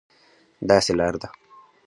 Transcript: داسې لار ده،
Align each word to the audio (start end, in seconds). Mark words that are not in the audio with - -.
داسې 0.69 0.91
لار 0.99 1.15
ده، 1.21 1.27